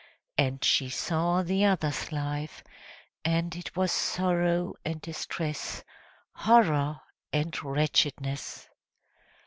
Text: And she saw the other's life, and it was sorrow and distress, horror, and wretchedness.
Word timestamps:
And 0.35 0.63
she 0.63 0.89
saw 0.89 1.43
the 1.43 1.63
other's 1.65 2.11
life, 2.11 2.63
and 3.23 3.55
it 3.55 3.75
was 3.75 3.91
sorrow 3.91 4.73
and 4.83 4.99
distress, 4.99 5.83
horror, 6.31 6.99
and 7.31 7.63
wretchedness. 7.63 8.67